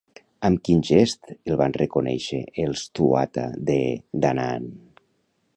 Amb 0.47 0.61
quin 0.67 0.79
gest 0.87 1.29
el 1.35 1.59
van 1.59 1.75
reconèixer 1.77 2.41
els 2.65 2.87
Tuatha 3.01 3.47
Dé 3.71 3.79
Danaann? 4.25 4.71